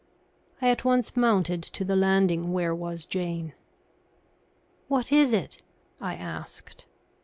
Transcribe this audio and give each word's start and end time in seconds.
I 0.63 0.69
at 0.69 0.83
once 0.83 1.15
mounted 1.15 1.61
to 1.61 1.85
the 1.85 1.95
landing 1.95 2.53
where 2.53 2.73
was 2.73 3.05
Jane. 3.05 3.53
"What 4.87 5.11
is 5.11 5.31
it?" 5.31 5.61
I 6.01 6.15
asked. 6.15 6.87